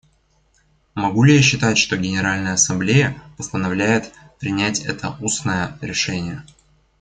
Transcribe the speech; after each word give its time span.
Могу 0.95 1.21
ли 1.25 1.35
я 1.35 1.43
считать, 1.43 1.77
что 1.77 1.95
Генеральная 1.95 2.53
Ассамблея 2.53 3.21
постановляет 3.37 4.11
принять 4.39 4.79
это 4.79 5.15
устное 5.19 5.77
решение? 5.79 6.43